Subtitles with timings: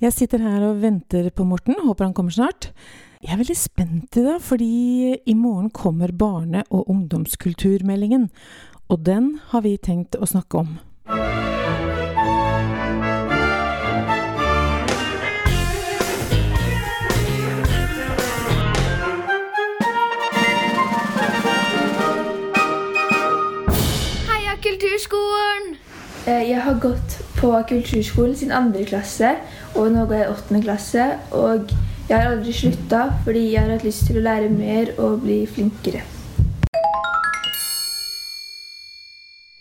[0.00, 2.70] Jeg sitter her og venter på Morten, håper han kommer snart.
[3.20, 8.30] Jeg er veldig spent i dag, fordi i morgen kommer barne- og ungdomskulturmeldingen.
[8.88, 10.78] Og den har vi tenkt å snakke om.
[24.28, 25.76] Heia Kulturskolen!
[26.26, 29.34] Eh, Jeg har gått på kulturskolen siden andre klasse,
[29.74, 31.06] og nå går jeg i åttende klasse.
[31.32, 31.70] Og
[32.08, 35.42] jeg har aldri slutta fordi jeg har hatt lyst til å lære mer og bli
[35.46, 36.02] flinkere.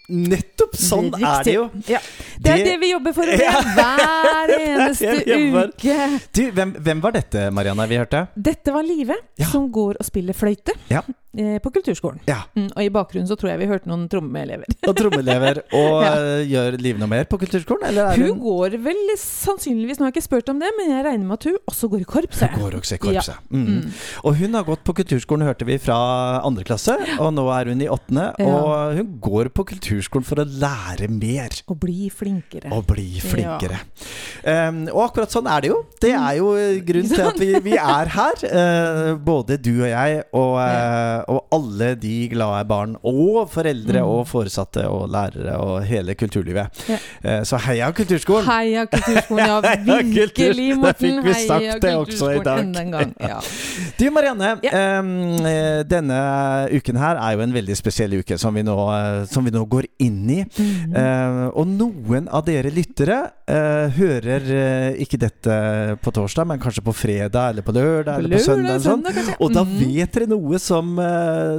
[0.09, 1.63] Nettopp sånn det er det jo.
[1.85, 1.99] Ja.
[2.41, 3.51] Det er Det- det vi jobber for å Ja.
[3.51, 6.19] gjøre hver eneste uke.
[6.33, 8.27] Du, hvem, hvem var dette, Marianne, vi hørte?
[8.35, 9.45] Dette var Live, Ja.
[9.45, 11.01] som går og spiller fløyte Ja.
[11.37, 12.19] Eh, på kulturskolen.
[12.29, 12.41] Ja.
[12.55, 14.65] Mm, og i bakgrunnen så tror jeg vi hørte noen trommeelever.
[14.87, 15.61] Og trommeelever.
[15.79, 16.13] Og Ja.
[16.39, 17.89] eh, gjør Liv noe mer på kulturskolen?
[17.89, 21.03] Eller Hun hun går vel sannsynligvis, nå har jeg ikke spurt om det, men jeg
[21.05, 22.49] regner med at hun også går i korpset.
[22.53, 23.35] Hun går også i korpset.
[23.35, 23.57] Ja.
[23.57, 23.65] Mm.
[23.69, 23.93] Mm.
[24.23, 25.97] Og hun har gått på kulturskolen, hørte vi, fra
[26.45, 26.95] andre klasse.
[27.19, 28.27] Og nå er hun i åttende.
[28.45, 31.57] Og hun går på kulturskolen for å lære mer.
[31.69, 32.71] Og bli flinkere.
[32.75, 33.81] Og bli flinkere.
[34.45, 35.79] Um, og akkurat sånn er det jo.
[36.01, 38.45] Det er jo eh, grunnen til at vi, vi er her.
[38.49, 42.95] uh, både du og jeg, og, eh, og alle de glade barn.
[43.03, 44.07] Og foreldre Mm.
[44.07, 46.67] og foresatte og lærere og hele kulturlivet.
[46.89, 46.97] Ja.
[47.23, 48.45] Eh, så heia Kulturskolen!
[48.45, 49.59] Heia kulturskolen, ja
[50.19, 50.83] virkelig, Morten.
[50.83, 52.59] Da fikk vi sagt Heia det også i kulturskolen dag.
[52.59, 53.13] Enda en gang.
[53.19, 53.39] Ja.
[53.99, 56.19] Du Marianne, eh, denne
[56.71, 59.65] uken her er jo en veldig spesiell uke som vi nå, eh, som vi nå
[59.69, 60.39] går inn i.
[60.59, 60.93] Mm.
[60.95, 63.17] Uh, og noen av dere lyttere
[63.49, 65.55] uh, hører uh, ikke dette
[66.03, 68.75] på torsdag, men kanskje på fredag eller på lørdag eller på søndag.
[68.75, 69.03] Eller sånn.
[69.05, 69.35] søndag.
[69.39, 69.77] Og da Mhm.
[69.79, 70.95] vet dere noe som,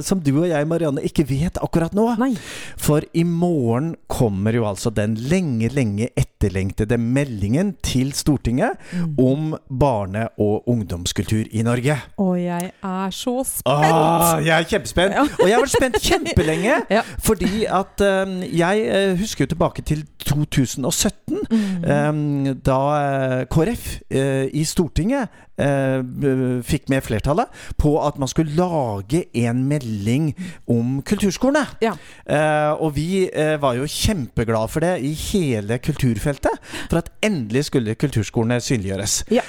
[0.05, 2.05] som du og jeg, Marianne, ikke vet akkurat nå.
[2.21, 2.31] Nei.
[2.79, 9.15] For i morgen kommer jo altså den lenge, lenge etterlengtede meldingen til Stortinget Mm.
[9.19, 11.95] om barne- og ungdomskultur i Norge.
[12.19, 13.67] Og jeg er så spent!
[13.67, 15.13] Ah, jeg er kjempespent.
[15.15, 15.21] Ja.
[15.39, 16.79] Og jeg har vært spent kjempelenge.
[16.91, 17.01] Ja.
[17.23, 21.83] Fordi at eh, jeg eh, husker jo tilbake til 2017, Mm.
[21.83, 25.27] um, da eh, KrF uh, i Stortinget
[25.59, 27.49] uh, fikk med flertallet
[27.81, 30.31] på at man skulle lage en melding
[30.69, 31.65] om kulturskolene.
[31.81, 31.93] Ja.
[32.25, 36.59] Eh, og vi eh, var jo kjempeglade for det i hele kulturfeltet.
[36.89, 39.23] For at endelig skulle kulturskolene synliggjøres.
[39.31, 39.41] Ja.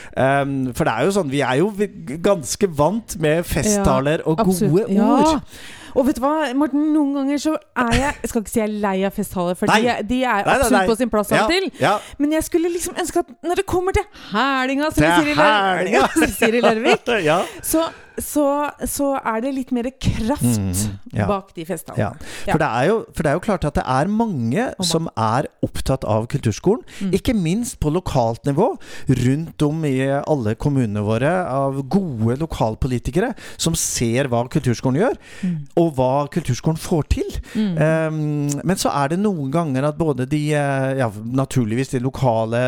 [0.42, 1.70] Um, for det er jo sånn, vi er jo
[2.24, 5.12] ganske vant med festtaler og gode Ja.
[5.20, 5.40] ord.
[5.92, 8.68] Og vet du hva, Morten, noen ganger så er jeg Jeg skal ikke si jeg
[8.70, 9.80] er lei av festtaler, for Nei.
[9.82, 10.86] de, er- de er Nei, nei, absolutt nei.
[10.88, 11.66] på sin plass av Ja, og til.
[11.82, 11.90] ja.
[12.18, 15.42] Men jeg skulle liksom ønske at når det kommer til hælinga, som Til vi sier
[15.42, 16.06] hælinga.
[16.14, 17.42] som vi sier i Larvik, ja.
[17.62, 17.84] så,
[18.20, 18.46] så,
[18.88, 20.72] så er det litt mer kraft Mm,
[21.14, 21.26] ja.
[21.28, 22.10] bak de Ja.
[22.44, 26.04] For, det jo, for det er jo klart at det er mange som er opptatt
[26.08, 26.82] av kulturskolen.
[27.00, 27.12] Mm.
[27.16, 28.72] Ikke minst på lokalt nivå.
[29.08, 35.54] Rundt om i alle kommunene våre av gode lokalpolitikere som ser hva kulturskolen gjør, Mm.
[35.80, 37.30] og hva kulturskolen får til.
[37.56, 42.60] Um, men så er det noen ganger at både de eh, ja, naturligvis de lokale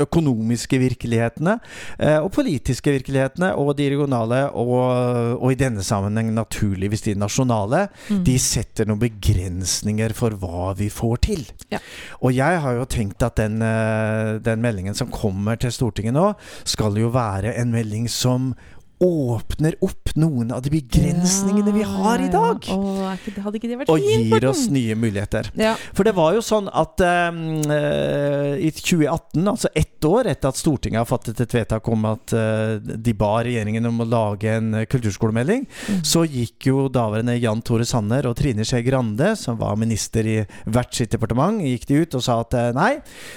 [0.00, 1.56] økonomiske virkelighetene
[1.98, 7.88] eh, og politiske virkelighetene og de regionale og, og i denne sammenheng naturligvis de nasjonale,
[8.10, 8.24] Mm.
[8.24, 11.44] de setter noen begrensninger for hva vi får til.
[11.70, 11.78] Ja.
[12.22, 16.34] Og jeg har jo tenkt at den, eh, den meldingen som kommer til Stortinget nå,
[16.64, 18.54] skal jo være en melding som
[19.00, 22.58] åpner opp noen av de begrensningene vi har i dag.
[22.68, 23.12] Ja, ja.
[23.14, 25.48] Å, ikke, hadde ikke det vært Og gir oss nye muligheter.
[25.56, 25.74] ja.
[25.96, 31.00] For det var jo sånn at uh, i 2018, altså ett år etter at Stortinget
[31.02, 34.86] har fattet et vedtak om at uh, de ba regjeringen om å lage en eh,
[34.90, 36.00] kulturskolemelding, Mm.
[36.06, 40.36] så gikk jo daværende Jan Tore Sanner og Trine Skei Grande, som var minister i
[40.68, 42.90] hvert sitt departement, gikk de ut og sa at uh, nei,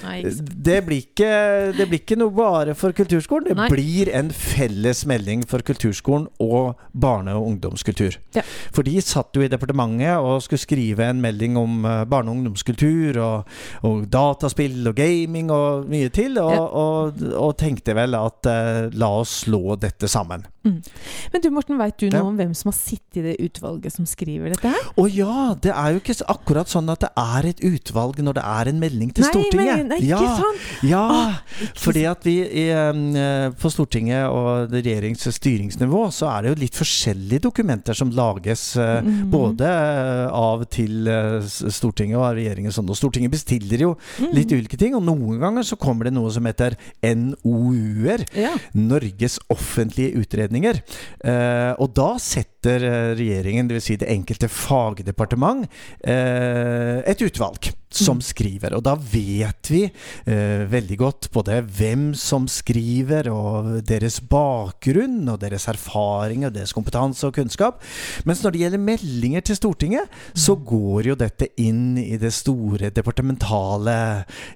[0.03, 1.29] Nei, det blir ikke,
[1.77, 3.47] det blir ikke noe bare for kulturskolen.
[3.51, 3.69] Det Nei.
[3.71, 8.17] blir en felles melding for kulturskolen og barne- og ungdomskultur.
[8.35, 8.41] Ja.
[8.73, 12.39] For de satt jo i departementet og skulle skrive en melding om eh, barne- og
[12.41, 13.53] ungdomskultur og,
[13.85, 16.65] og dataspill og gaming og mye til, og, Ja.
[16.65, 20.43] og, og tenkte vel at uh, la oss slå dette sammen.
[20.63, 24.05] Men du Morten, veit du noe om hvem som har sittet i det utvalget som
[24.07, 24.85] skriver dette her?
[24.95, 28.43] Å ja, det er jo ikke akkurat sånn at det er et utvalg når det
[28.47, 29.81] er en melding til Nei, Stortinget.
[29.81, 30.69] men- nei, ikke sant?
[30.87, 31.35] Ja, Ah,
[31.65, 36.41] ikke fordi at vi i, eh, på Stortinget og det regjerings- og styringsnivå så er
[36.47, 39.29] det jo litt forskjellige dokumenter som lages Mhm.
[39.29, 42.87] både eh, av til eh, Stortinget og av regjeringen sånn.
[42.89, 44.31] Og Stortinget bestiller jo Mm.
[44.33, 48.23] litt ulike ting, og noen ganger så kommer det noe som heter NOU-er.
[48.37, 48.53] Ja.
[48.77, 50.79] Norges offentlige utredninger.
[51.23, 52.79] Eh, og da setter
[53.17, 53.83] regjeringen, dvs.
[53.83, 55.67] Si det enkelte fagdepartement,
[56.03, 57.73] eh, et utvalg.
[57.95, 58.75] Som skriver.
[58.77, 65.39] Og da vet vi eh, veldig godt både hvem som skriver, og deres bakgrunn, og
[65.43, 67.81] deres erfaring, og deres kompetanse og kunnskap.
[68.27, 72.89] Mens når det gjelder meldinger til Stortinget, så går jo dette inn i det store
[72.93, 73.93] departementale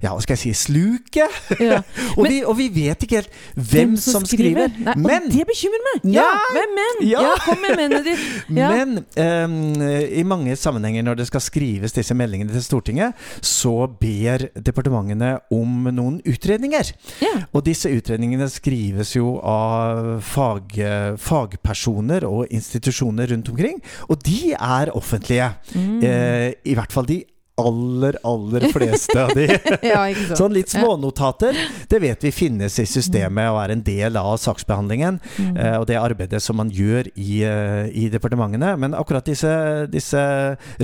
[0.02, 1.34] Ja, hva skal jeg si sluket.
[1.62, 1.82] Ja.
[2.18, 4.72] og, vi, og vi vet ikke helt hvem, som skriver.
[4.78, 6.08] Nei, Men det bekymrer meg!
[6.18, 7.02] Ja, hvem men?
[7.08, 7.24] Ja.
[7.28, 7.36] Ja.
[7.46, 8.26] kom med mennene ditt!
[8.58, 8.70] Ja.
[8.72, 9.82] Men ehm,
[10.18, 15.90] i mange sammenhenger når det skal skrives disse meldingene til Stortinget, så ber departementene om
[15.92, 16.92] noen utredninger.
[17.24, 17.46] Yeah.
[17.52, 20.78] Og disse utredningene skrives jo av fag,
[21.22, 25.52] fagpersoner og institusjoner rundt omkring, og de er offentlige.
[25.74, 25.98] Mm.
[26.04, 27.24] Eh, I hvert fall de
[27.58, 29.48] aller, aller fleste av de.
[29.92, 30.04] ja.
[30.38, 31.58] Sånn litt smånotater,
[31.90, 35.18] det vet vi finnes i systemet og er en del av saksbehandlingen.
[35.42, 35.56] Mm.
[35.58, 38.76] eh, Og det arbeidet som man gjør i, eh, i departementene.
[38.78, 39.50] Men akkurat disse,
[39.90, 40.22] disse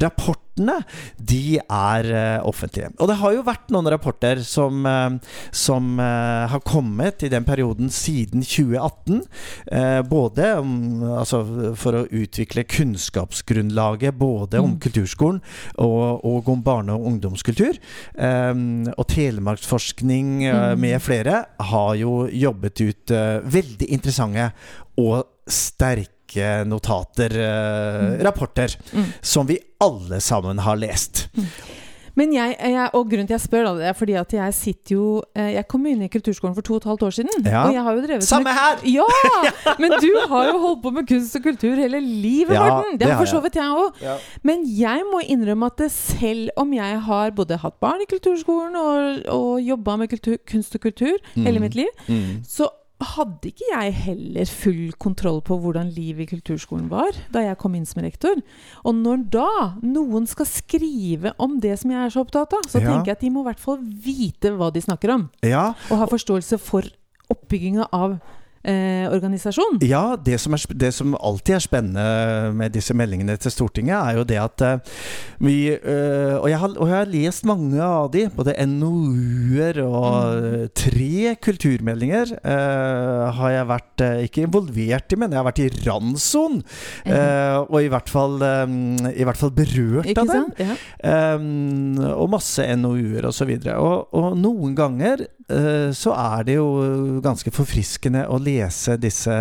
[0.01, 2.91] rapportene, de er eh, offentlige.
[3.01, 5.15] Og det har jo vært noen rapporter som, eh,
[5.51, 9.23] som eh, har kommet i den perioden siden 2018.
[9.71, 14.79] eh, Både om, altså for å utvikle kunnskapsgrunnlaget både om Mm.
[14.79, 15.41] kulturskolen
[15.77, 17.77] og, og om barne- og ungdomskultur.
[18.97, 20.79] Og Telemarksforskning Mm.
[20.79, 23.07] med flere har jo jobbet ut
[23.45, 24.51] veldig interessante
[24.97, 26.12] og sterke
[26.65, 29.05] notater, uh, rapporter, Mm.
[29.21, 31.27] som vi alle sammen har lest.
[32.15, 34.93] Men jeg, jeg, og grunnen til jeg spør, da, det er fordi at jeg sitter
[34.93, 37.47] jo eh, Jeg kom inn i kulturskolen for to og et halvt år siden.
[37.49, 37.63] Ja.
[37.65, 38.83] Og jeg har jo drevet Samme med her!
[38.99, 39.07] Ja!
[39.81, 42.99] Men du har jo holdt på med kunst og kultur hele livet, Ja, Morten!
[43.01, 43.97] det har har for så vidt jeg òg.
[44.05, 44.17] Ja.
[44.45, 49.25] Men jeg må innrømme at selv om jeg har både hatt barn i kulturskolen og,
[49.33, 51.61] og jobba med kultur, kunst og kultur hele Mm.
[51.65, 52.43] mitt liv, Mm.
[52.45, 52.69] så
[53.03, 57.75] hadde ikke jeg heller full kontroll på hvordan livet i kulturskolen var da jeg kom
[57.77, 58.41] inn som rektor.
[58.83, 59.47] Og når da
[59.83, 62.89] noen skal skrive om det som jeg er så opptatt av, så Ja.
[62.91, 65.29] tenker jeg at de må i hvert fall vite hva de snakker om.
[65.43, 66.83] Ja, Og ha forståelse for
[67.29, 68.19] oppbygginga av
[68.63, 69.79] eh, organisasjon.
[69.85, 74.19] Ja, det som, er, det som alltid er spennende med disse meldingene til Stortinget, er
[74.19, 74.93] jo det at eh,
[75.43, 80.47] vi eh, og, jeg har, og jeg har lest mange av de, både NOU-er og
[80.47, 85.63] eh, tre kulturmeldinger eh, har jeg vært eh, ikke involvert i, men jeg har vært
[85.63, 86.61] i randson.
[87.05, 88.39] eh, og i hvert fall,
[89.13, 90.49] i hvert fall berørt Ikke av dem.
[90.61, 90.75] Ja.
[92.13, 93.51] Og masse NOU-er osv.
[93.75, 95.25] Og, og noen ganger
[95.93, 96.67] så er det jo
[97.23, 98.52] ganske forfriskende å lese
[99.01, 99.35] disse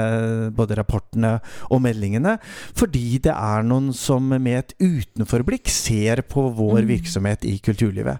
[0.56, 2.38] både rapportene og meldingene,
[2.74, 6.88] fordi det er noen som med et utenforblikk ser på vår Mm.
[6.88, 8.18] virksomhet i kulturlivet.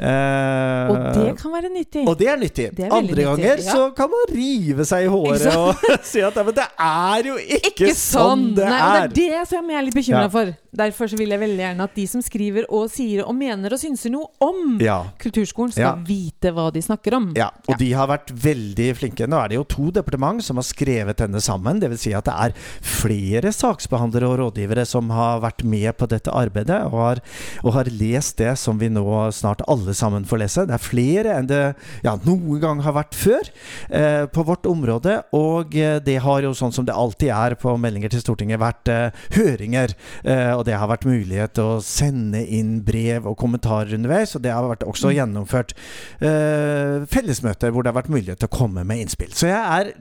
[0.00, 2.06] Eh, Og det kan være nyttig.
[2.08, 2.66] og det er nyttig.
[2.76, 3.72] Det er Andre Andre nyttig, ganger ja.
[3.74, 5.74] så kan man rive seg i håret og
[6.10, 9.08] si at "Ja, men det er jo ikke, ikke sånn det Nei, er!
[9.08, 10.28] det er det som jeg er litt bekymra Ja.
[10.28, 10.54] for.
[10.76, 13.78] Derfor så vil jeg veldig gjerne at de som skriver og sier og mener og
[13.80, 15.04] synser noe om Ja.
[15.18, 17.32] kulturskolen, skal vite hva de snakker om.
[17.36, 19.26] Ja, og de har vært veldig flinke.
[19.26, 21.80] Nå er det jo to departement som har skrevet denne sammen.
[21.82, 22.04] Dvs.
[22.04, 22.54] Si at det er
[22.86, 27.22] flere saksbehandlere og rådgivere som har vært med på dette arbeidet og har,
[27.64, 29.04] og har lest det som vi nå
[29.34, 30.66] snart alle sammen får lese.
[30.68, 31.60] Det er flere enn det
[32.06, 33.50] ja, noen gang har vært før
[33.88, 35.18] eh, på vårt område.
[35.36, 38.92] Og eh, det har jo, sånn som det alltid er på meldinger til Stortinget, vært
[38.92, 39.96] eh, høringer.
[40.22, 44.36] Eh, og det har vært mulighet å sende inn brev og kommentarer underveis.
[44.36, 45.74] Og det har vært også gjennomført
[46.20, 49.32] eh, fellesmøter hvor det har vært mulighet til å komme med innspill.
[49.36, 49.92] Så jeg er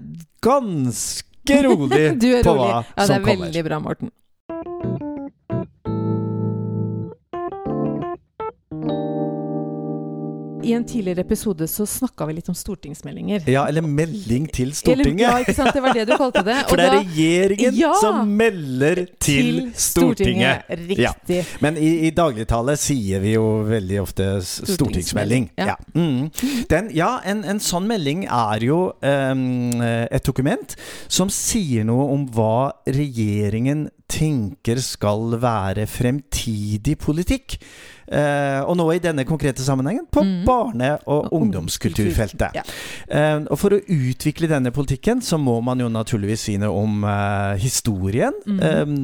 [0.46, 2.44] ganske rolig rolig.
[2.46, 4.12] på hva Ja, det er veldig bra, Morten.
[10.70, 13.48] I en tidligere episode så snakka vi litt om stortingsmeldinger.
[13.50, 15.24] Ja, eller melding til Eller, Stortinget.
[15.26, 15.74] ja, ikke sant?
[15.74, 16.58] Det var det du kalte det.
[16.70, 17.94] For det er da- regjeringen Ja!
[18.02, 20.68] som melder til, Stortinget.
[20.70, 20.78] Ja.
[20.92, 21.40] Riktig.
[21.66, 24.76] Men i, i dagligtale sier vi jo veldig ofte stortingsmelding.
[24.78, 25.66] Stortingsmelding, ja.
[25.74, 26.66] Ja, mm.
[26.70, 30.76] Den, ja en, en sånn melding er jo um, et dokument
[31.08, 32.54] som sier noe om hva
[32.86, 37.60] regjeringen tenker skal være fremtidig politikk.
[38.10, 40.44] Eh, og nå i denne konkrete sammenhengen på Mm.
[40.44, 42.56] barne- og Og ungdomskulturfeltet.
[42.56, 42.64] Ja.
[43.08, 47.04] Eh, og for å utvikle denne politikken, så må man jo naturligvis si noe om
[47.04, 48.34] eh, historien.
[48.48, 48.60] Mm.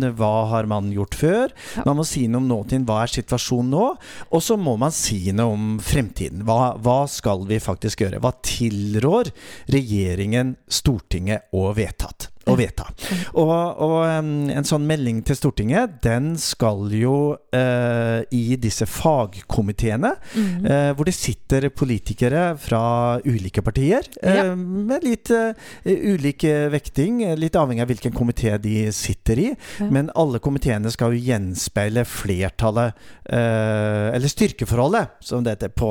[0.05, 1.53] Eh, hva har man gjort før?
[1.77, 1.83] Ja.
[1.85, 2.85] Man må si noe om nåtiden.
[2.85, 3.95] Hva er situasjonen nå?
[4.31, 6.41] Og så må man si noe om fremtiden.
[6.43, 8.19] Hva, hva skal vi faktisk gjøre?
[8.19, 9.29] Hva tilrår
[9.69, 12.31] regjeringen, Stortinget og vedtatt?
[12.45, 12.85] Å vedta.
[13.33, 13.49] Og,
[13.81, 17.15] og en sånn melding til Stortinget, den skal jo
[17.55, 20.65] eh, i disse fagkomiteene, Mm.
[20.65, 24.55] eh, hvor det sitter politikere fra ulike partier, eh, Ja.
[24.55, 25.53] med litt eh,
[25.85, 29.47] ulik vekting, litt avhengig av hvilken komité de sitter i.
[29.79, 29.89] Ja.
[29.89, 32.93] Men alle komiteene skal jo gjenspeile flertallet,
[33.29, 35.89] eh, eller styrkeforholdet, som det heter på,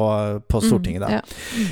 [0.49, 1.01] på Stortinget.
[1.01, 1.09] da.
[1.09, 1.21] Mm,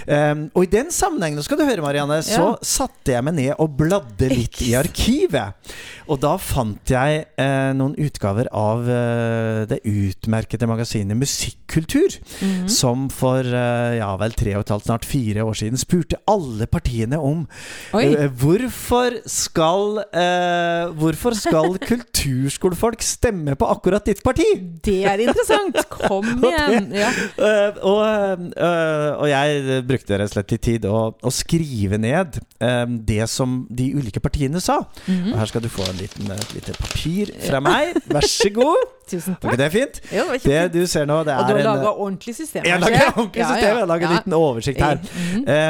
[0.07, 0.35] Ja.
[0.55, 3.77] Og i den sammenhengen, nå skal du høre Marianne, så satte jeg meg ned og
[3.79, 5.73] bladde litt i arkivet.
[6.11, 12.69] Og da fant jeg eh, noen utgaver av eh, det utmerkede magasinet Musikkultur, Mhm.
[12.69, 16.67] som for eh, ja vel tre og et halvt, snart fire år siden spurte alle
[16.67, 17.47] partiene om
[17.95, 24.45] eh, hvorfor skal eh, Hvorfor skal kulturskolefolk stemme på akkurat ditt parti?
[24.85, 25.79] Det er interessant!
[25.93, 26.91] Kom igjen!
[26.97, 27.11] Ja.
[27.39, 32.39] Eh, og, eh, og jeg brukte rett og slett litt tid å, å skrive ned
[32.63, 34.79] eh, det som de ulike partiene sa.
[34.79, 35.33] -hmm.
[35.33, 37.95] Og her skal du få en liten, et lite papir fra meg.
[38.15, 38.89] Vær så god.
[39.11, 39.53] Tusen takk.
[39.53, 40.01] ikke det fint?
[40.13, 42.63] Jo, det Det du ser nå, det Og du er har en laga ordentlig system?
[42.65, 43.79] Jeg har lager ordentlig system.
[43.79, 44.99] Jeg lager en liten oversikt her.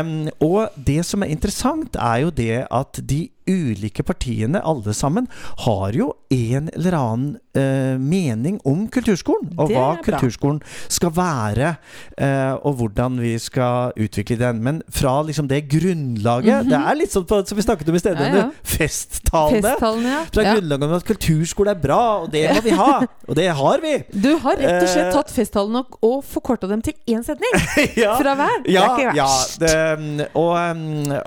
[0.04, 0.06] Mhm.
[0.06, 5.28] Um, og det som er interessant, er jo det at de ulike partiene, alle sammen,
[5.66, 9.52] har jo en eller annen eh, mening om kulturskolen.
[9.58, 10.02] Og hva bra.
[10.06, 11.74] kulturskolen skal være,
[12.16, 14.62] eh, og hvordan vi skal utvikle den.
[14.64, 18.02] Men fra liksom det grunnlaget Det er litt sånn på, som vi snakket om i
[18.02, 18.32] sted, Mhm.
[18.32, 18.50] Ja, ja.
[18.64, 19.62] festtalene.
[19.62, 20.22] festtalene ja.
[20.32, 20.54] Fra ja.
[20.54, 22.92] grunnlaget om at kulturskole er bra, og det må vi ha.
[23.28, 23.92] Og det har vi.
[24.12, 27.52] Du har rett og slett Eh, tatt festtalene og, og forkorta dem til én setning
[27.98, 28.14] ja.
[28.18, 28.62] fra hver.
[28.64, 29.58] Det er ikke ja verst.
[29.60, 30.52] det, og,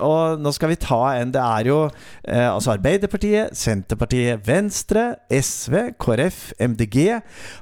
[0.06, 1.80] og nå skal vi ta en Det er jo
[2.24, 7.20] eh, altså Arbeiderpartiet, Senterpartiet, Venstre, SV, KrF, MDG,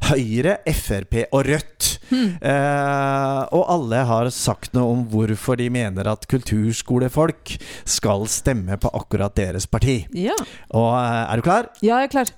[0.10, 1.90] Høyre, Frp og Rødt.
[2.10, 2.36] Hmm.
[2.38, 7.56] Eh, og alle har sagt noe om hvorfor de mener at kulturskolefolk
[7.86, 10.04] skal stemme på akkurat deres parti.
[10.18, 10.38] Ja.
[10.72, 11.72] Og eh, er du klar?
[11.82, 12.34] ja, jeg er klar.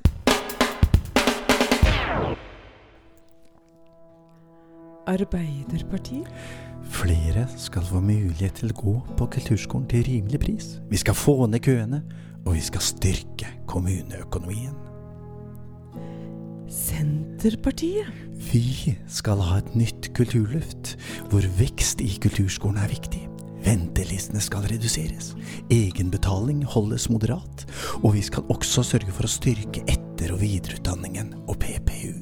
[5.06, 6.26] Arbeiderpartiet?
[6.92, 10.68] Flere skal få mulighet til å gå på kulturskolen til rimelig pris.
[10.90, 12.02] Vi skal få ned køene,
[12.46, 14.76] og vi skal styrke kommuneøkonomien.
[16.70, 18.10] Senterpartiet?
[18.52, 20.96] Vi skal ha et nytt kulturløft,
[21.32, 23.24] hvor vekst i kulturskolen er viktig.
[23.66, 25.32] Ventelistene skal reduseres,
[25.74, 27.66] egenbetaling holdes moderat,
[28.04, 32.14] og vi skal også sørge for å styrke etter- og videreutdanningen og PPU.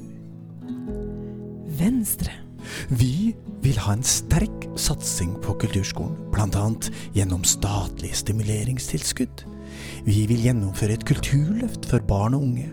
[1.74, 2.43] Venstre?
[2.88, 6.68] Vi vil ha en sterk satsing på kulturskolen, bl.a.
[7.16, 9.44] gjennom statlige stimuleringstilskudd.
[10.06, 12.70] Vi vil gjennomføre et kulturløft for barn og unge.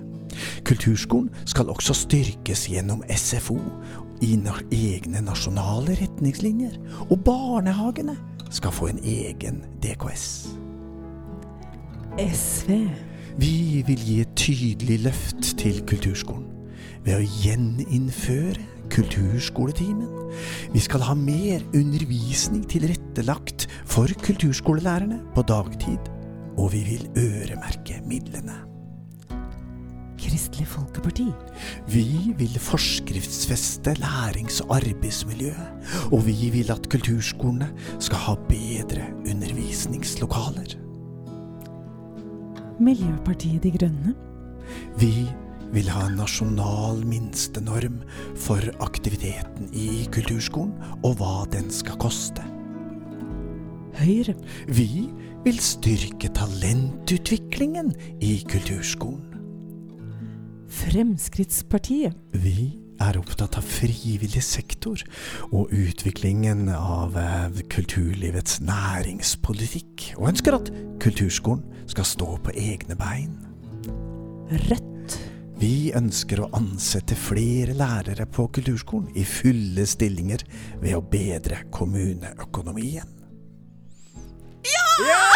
[0.67, 3.59] Kulturskolen skal også styrkes gjennom SFO
[4.21, 4.35] i
[4.71, 6.77] egne nasjonale retningslinjer,
[7.09, 8.15] og barnehagene
[8.51, 10.27] skal få en egen DKS.
[12.19, 12.71] SV?
[13.39, 16.47] Vi vil gi et tydelig løft til kulturskolen
[17.05, 18.59] ved å gjeninnføre
[18.91, 20.09] kulturskoletimen.
[20.73, 26.11] Vi skal ha mer undervisning tilrettelagt for kulturskolelærerne på dagtid,
[26.57, 28.59] og vi vil øremerke midlene.
[30.21, 31.25] Kristelig Folkeparti?
[31.89, 40.77] Vi vil forskriftsfeste lærings- og arbeidsmiljøet, og vi vil at kulturskolene skal ha bedre undervisningslokaler.
[42.81, 44.13] Miljøpartiet De Grønne?
[44.99, 45.13] Vi
[45.71, 48.01] vil ha en nasjonal minstenorm
[48.39, 52.45] for aktiviteten i kulturskolen, og hva den skal koste.
[54.01, 54.35] Høyre?
[54.71, 55.09] Vi
[55.45, 57.91] vil styrke talentutviklingen
[58.23, 59.27] i kulturskolen.
[60.71, 62.15] Fremskrittspartiet?
[62.31, 65.01] Vi er opptatt av frivillig sektor
[65.49, 70.71] og utviklingen av eh, kulturlivets næringspolitikk, og ønsker at
[71.03, 73.35] kulturskolen skal stå på egne bein.
[74.69, 74.90] Rødt?
[75.61, 80.41] Vi ønsker å ansette flere lærere på kulturskolen i fulle stillinger
[80.81, 83.17] ved å bedre kommuneøkonomien.
[84.65, 85.30] Ja!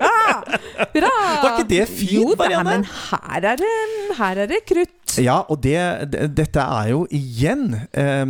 [0.00, 0.40] Ja!
[0.94, 1.12] Bra!
[1.42, 2.78] Var ikke det fint, jo, da, Marianne?
[2.80, 3.74] men her er det,
[4.18, 4.96] her er det krutt.
[5.18, 5.76] Ja, og det,
[6.12, 8.24] det, dette er jo igjen eh,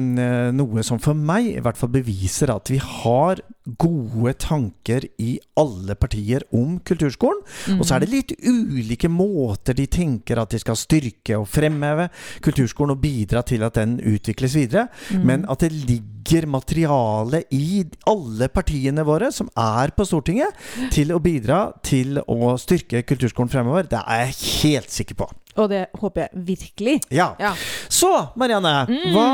[0.57, 3.43] noe som for meg i hvert fall beviser at vi har
[3.79, 7.43] gode tanker i alle partier om kulturskolen.
[7.77, 12.09] Og så er det litt ulike måter de tenker at de skal styrke og fremheve
[12.45, 14.89] kulturskolen og bidra til at den utvikles videre.
[15.21, 20.57] Men at det ligger materiale i alle partiene våre som er på Stortinget,
[20.95, 23.89] til å bidra til å styrke kulturskolen fremover.
[23.91, 25.29] Det er jeg helt sikker på.
[25.61, 26.97] Og det håper jeg virkelig.
[27.15, 27.33] Ja.
[27.43, 27.53] Ja.
[27.91, 28.75] Så, Marianne.
[29.15, 29.27] Hva,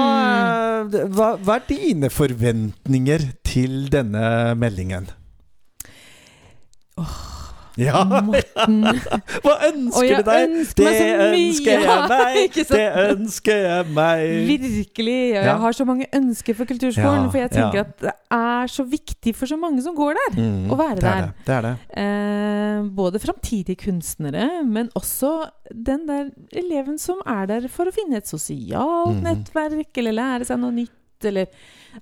[0.88, 5.10] hva, hva er dine forventninger til denne meldingen?
[7.76, 8.78] Ja, Morten.
[9.44, 10.54] Hva ønsker du deg?
[10.56, 12.56] ønsker meg ønsker jeg meg!
[12.56, 14.24] Det ønsker jeg meg!
[14.48, 15.18] Virkelig.
[15.36, 17.26] og Jeg har så mange ønsker for kulturskolen.
[17.26, 17.84] Ja, for jeg tenker ja.
[17.84, 20.38] at det er så viktig for så mange som går der.
[20.40, 21.28] Mm, å være det er der.
[21.28, 21.46] det.
[21.46, 21.74] det, er det.
[22.02, 25.34] Eh, både framtidige kunstnere, men også
[25.70, 29.24] den der eleven som er der for å finne et sosialt mm.
[29.26, 31.50] nettverk, eller lære seg noe nytt, eller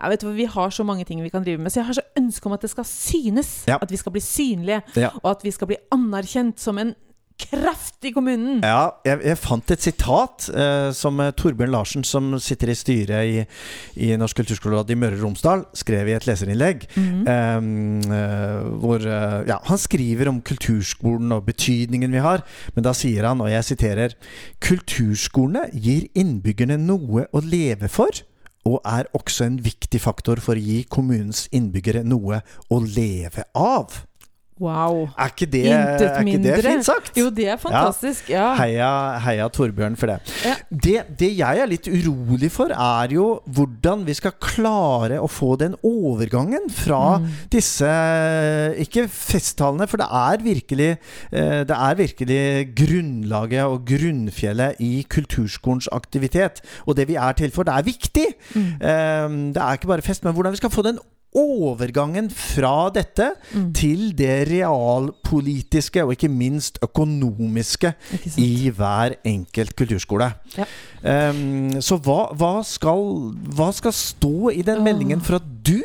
[0.00, 2.06] jeg vet, Vi har så mange ting vi kan drive med, så jeg har så
[2.18, 3.64] ønske om at det skal synes.
[3.68, 3.78] Ja.
[3.80, 5.10] At vi skal bli synlige, Ja.
[5.22, 6.94] og at vi skal bli anerkjent som en
[7.34, 8.60] kraft i kommunen.
[8.62, 13.30] Ja, jeg, jeg fant et sitat eh, som eh, Torbjørn Larsen, som sitter i styret
[13.30, 13.40] i,
[14.06, 16.86] i Norsk kulturskoleråd i Møre og Romsdal, skrev i et leserinnlegg.
[16.94, 18.12] Mm -hmm.
[18.14, 23.26] eh, hvor eh, ja, Han skriver om kulturskolen og betydningen vi har, men da sier
[23.26, 24.14] han, og jeg siterer
[24.60, 28.10] Kulturskolene gir innbyggerne noe å leve for.
[28.64, 32.40] Og er også en viktig faktor for å gi kommunens innbyggere noe
[32.72, 34.04] å leve av.
[34.62, 35.08] Wow.
[35.18, 37.16] Er ikke det, er ikke det fint sagt?
[37.18, 38.28] Jo, det er fantastisk.
[38.30, 38.52] Ja.
[38.54, 38.90] Heia,
[39.24, 40.20] heia Torbjørn for det.
[40.46, 40.52] Ja.
[40.70, 41.00] det.
[41.18, 45.74] Det jeg er litt urolig for, er jo hvordan vi skal klare å få den
[45.82, 47.26] overgangen fra Mm.
[47.52, 47.90] disse
[48.84, 50.88] Ikke festtalene, for det er virkelig
[51.32, 52.42] eh, Det er virkelig
[52.78, 56.62] grunnlaget og grunnfjellet i kulturskolens aktivitet.
[56.86, 57.66] Og det vi er til for.
[57.66, 58.26] Det er viktig!
[58.54, 58.70] Mm.
[58.80, 60.98] Eh, Det er ikke bare fest, men hvordan vi skal få den
[61.34, 63.72] overgangen fra dette Mm.
[63.74, 70.32] til det realpolitiske og ikke minst økonomiske Ikke i hver enkelt kulturskole.
[70.56, 70.64] Ja.
[71.30, 73.04] Um, så hva, hva, skal,
[73.54, 75.80] hva skal stå i den meldingen for at du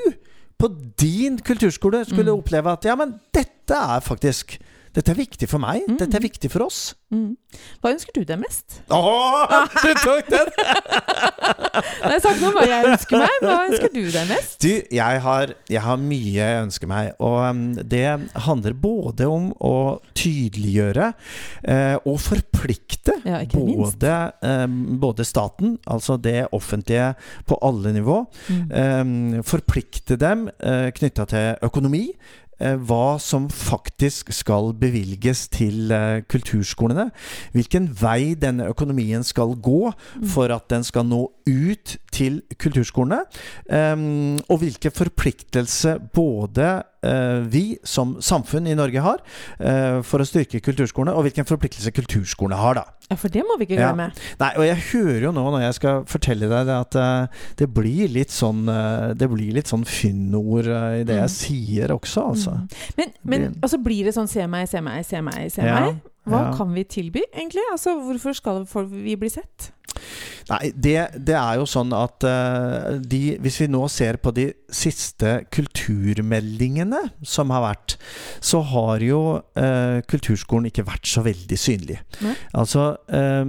[0.60, 0.68] på
[1.00, 2.39] din kulturskole skulle Mm.
[2.39, 4.58] oppleve at ja, men dette er faktisk
[4.96, 5.84] Dette er viktig for meg.
[5.88, 5.98] Mm.
[6.01, 6.79] Dette er viktig for oss.
[7.13, 7.36] Mm.
[7.81, 8.79] Hva ønsker du deg mest?
[8.93, 10.50] Åh, du tok den!
[10.60, 13.36] Nei, Jeg sa ikke noe om hva jeg ønsker meg.
[13.43, 14.55] Hva ønsker du deg mest?
[14.63, 14.69] Du,
[15.00, 18.03] jeg har, jeg har mye jeg ønsker meg, og um, det
[18.46, 19.74] handler både om å
[20.19, 24.15] tydeliggjøre uh, og forplikte Ja, både,
[24.46, 27.13] um, både staten, altså det offentlige
[27.50, 28.19] på alle nivå,
[28.50, 28.69] Mm.
[28.74, 32.03] um, forplikte dem uh, knytta til økonomi.
[32.60, 37.10] Eh, Hva som faktisk skal bevilges til eh, kulturskolene.
[37.56, 40.28] Hvilken vei denne økonomien skal gå Mm.
[40.28, 43.22] for at den skal nå ut til kulturskolene.
[43.70, 49.22] Um, og hvilke forpliktelser både vi som samfunn i Norge har
[49.60, 52.83] eh, for å styrke kulturskolene, og hvilken forpliktelse kulturskolene har, da.
[53.09, 53.88] Ja, for det må vi ikke Ja.
[53.94, 54.12] glemme.
[54.40, 57.70] Nei, og jeg hører jo nå når jeg skal fortelle deg det, at eh, det
[57.74, 61.35] blir litt sånn eh, Det blir litt sånn fyndord eh, i det jeg Mm.
[61.40, 62.51] sier også, altså.
[62.59, 62.68] Mm.
[62.98, 65.79] Men, men Blir- altså, blir det sånn se meg, se meg, se meg, se Ja,
[65.88, 66.01] meg?
[66.29, 66.53] Hva ja.
[66.57, 67.64] kan vi tilby, egentlig?
[67.72, 69.72] Altså, hvorfor skal vi bli sett?
[70.50, 74.51] Nei, det, det er jo sånn at uh, de Hvis vi nå ser på de
[74.75, 77.96] siste kulturmeldingene som har vært,
[78.44, 79.20] så har jo
[79.60, 82.00] eh, kulturskolen ikke vært så veldig synlig.
[82.24, 82.36] Nei.
[82.58, 83.44] Altså eh,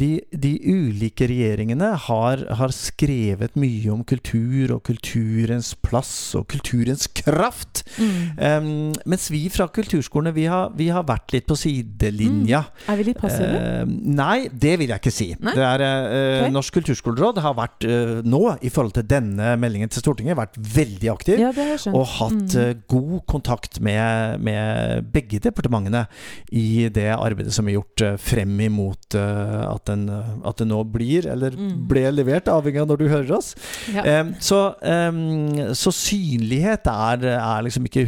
[0.00, 7.06] de, de ulike regjeringene har, har skrevet mye om kultur og kulturens plass og kulturens
[7.20, 7.84] kraft.
[8.00, 12.64] Ehm, mens vi fra kulturskolene vi har, vi har vært litt på sidelinja.
[12.90, 13.60] Er vi litt passive?
[13.60, 15.30] Eh, nei, det vil jeg ikke si.
[15.40, 16.52] Det er, eh, Ok.
[16.54, 21.10] Norsk kulturskoleråd har vært eh, nå, i forhold til denne meldingen til Stortinget, vært veldig
[21.12, 21.38] aktiv.
[21.40, 21.50] ja.
[21.92, 22.60] Og hatt Mm.
[22.60, 26.06] eh, god kontakt med, med begge departementene
[26.52, 30.08] i det arbeidet som er gjort eh, frem imot eh, at, den,
[30.44, 31.86] at det nå blir, eller Mm.
[31.88, 33.54] ble levert, avhengig av når du hører oss.
[33.94, 34.24] Ja.
[34.40, 34.72] Så,
[35.74, 38.06] så synlighet er, er liksom ikke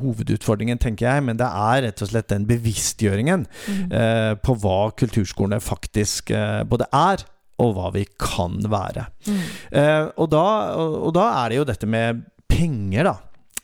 [0.00, 4.38] hovedutfordringen, tenker jeg, men det er rett og slett den bevisstgjøringen Mm.
[4.42, 6.30] på hva kulturskolene faktisk
[6.68, 7.22] både er,
[7.60, 9.04] og hva vi kan være.
[9.28, 9.42] Mm.
[9.72, 10.46] Eh, og, da,
[10.78, 13.16] og, og da er det jo dette med penger, da.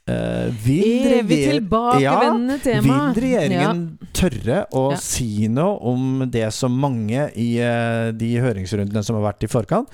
[0.09, 2.99] Eh, vil Evig tilbakevendende tema.
[3.13, 3.83] Vil regjeringen
[4.17, 5.01] tørre å Ja.
[5.05, 9.91] si noe om det som mange i eh, de høringsrundene som har vært i forkant,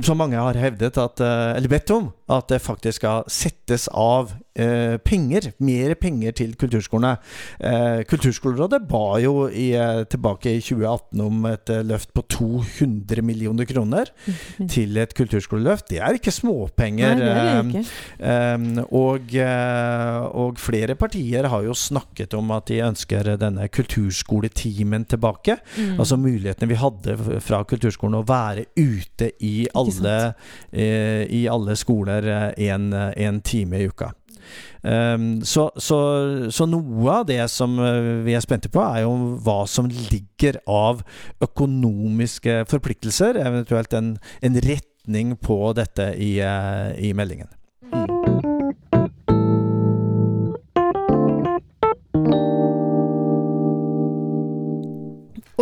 [0.00, 4.32] som mange har hevdet at, eh, eller bedt om, at det faktisk skal settes av
[4.56, 7.16] eh, penger, mer penger til kulturskolene.
[7.60, 13.22] Eh, Kulturskolerådet ba jo i, eh, tilbake i 2018 om et eh, løft på 200
[13.22, 14.10] millioner kroner
[14.58, 14.68] Mm.
[14.68, 15.88] til et kulturskoleløft.
[15.88, 17.14] Det er ikke småpenger.
[17.16, 18.86] Nei, det er eh, ikke.
[18.92, 19.34] Og,
[20.42, 25.56] og flere partier har jo snakket om at de ønsker denne kulturskoletimen tilbake.
[25.76, 25.98] Mm.
[25.98, 30.16] Altså mulighetene vi hadde fra kulturskolen å være ute i alle,
[30.72, 32.26] i alle skoler
[32.58, 34.12] én time i uka.
[34.82, 35.98] Um, så, så,
[36.50, 40.58] så noe av det som eh, vi er spente på, er jo hva som ligger
[40.66, 41.04] av
[41.44, 47.50] økonomiske forpliktelser, eventuelt en, en retning på dette i, eh, i meldingen.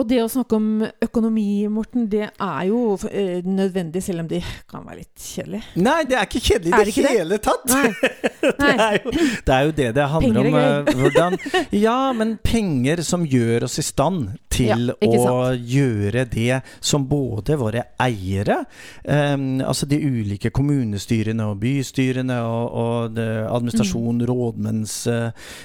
[0.00, 0.68] Og det å snakke om
[1.04, 5.60] økonomi, Morten, det er jo eh, nødvendig, selv om det kan være litt kjedelig.
[5.84, 7.66] Nei, det er ikke kjedelig i det, det hele tatt!
[7.68, 7.90] Nei.
[8.40, 9.10] Det er, jo,
[9.44, 10.86] det er jo det det handler Penger om.
[10.88, 11.34] eh, Hvordan
[11.76, 17.56] Ja, men penger som gjør oss i stand til Ja, å gjøre det som både
[17.60, 18.64] våre eiere,
[19.04, 24.26] eh, altså de ulike kommunestyrene og bystyrene og, og administrasjon, mm.
[24.30, 24.96] rådmanns,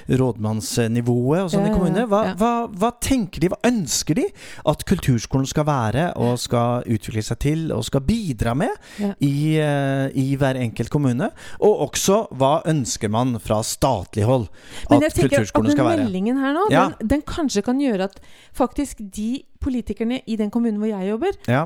[0.10, 4.28] rådmannsnivået og sånne Ja, kommuner hva, hva, hva tenker de, hva ønsker de
[4.70, 8.74] at kulturskolen skal være og skal utvikle seg til og skal bidra med
[9.20, 11.32] i, eh, i hver enkelt kommune?
[11.66, 14.48] Og også hva ønsker man fra statlig hold
[14.90, 16.06] Men jeg at tenker at kulturskolen den skal være?
[16.06, 16.86] meldingen her nå, Ja.
[17.00, 18.20] den, den kanskje kan gjøre at
[18.56, 21.66] faktisk de politikerne i den kommunen hvor jeg jobber, Ja.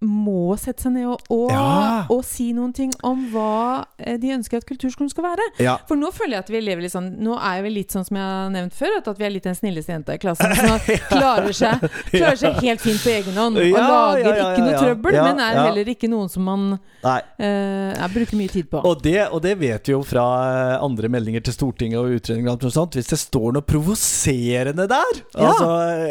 [0.00, 2.04] Må sette seg ned og, og, Ja.
[2.14, 5.42] og si noen ting om hva eh, de ønsker at kulturskolen skal være.
[5.58, 5.76] ja.
[5.88, 8.16] For nå føler jeg at vi lever litt sånn Nå er vi litt sånn som
[8.16, 10.78] jeg har nevnt før, at, vi er litt den snilleste jenta i klassen som
[11.18, 11.82] klarer seg,
[12.12, 14.76] klarer seg helt fint på egen hånd og Ja, lager ja, ja, ikke noe ja,
[14.76, 14.82] ja.
[14.84, 15.64] trøbbel, Ja, men er ja.
[15.66, 16.68] heller ikke noen som man
[17.02, 18.82] eh, bruker mye tid på.
[18.86, 22.52] Og det, og det vet vi jo fra eh, andre meldinger til Stortinget og utredninger
[22.52, 22.94] og alt sånt.
[22.98, 25.50] Hvis det står noe provoserende der, Ja.
[25.50, 25.68] altså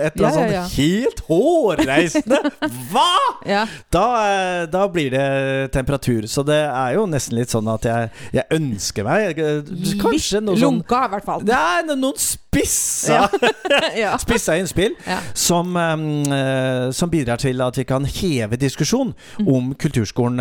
[0.08, 0.64] et eller annet Ja, ja, ja.
[0.68, 2.42] sånn helt hårreisende
[2.92, 3.66] Hva?!
[3.94, 6.28] Da, eh, da blir det temperatur.
[6.28, 9.62] Så det er jo nesten litt sånn at jeg, jeg ønsker meg eh,
[10.02, 11.46] Kanskje noe sånn lunka, i hvert fall.
[11.48, 13.28] Er noen spissa
[14.04, 14.16] ja.
[14.22, 15.20] Spissa innspill Ja.
[15.38, 19.48] som, eh, som bidrar til at vi kan heve diskusjon Mm.
[19.54, 20.40] om kulturskolen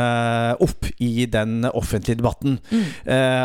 [0.62, 2.58] opp i den offentlige debatten.
[2.70, 2.84] Mm.